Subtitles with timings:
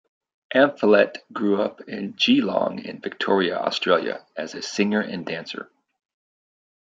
[0.55, 5.69] Amphlett grew up in Geelong in Victoria, Australia, as a singer and dancer.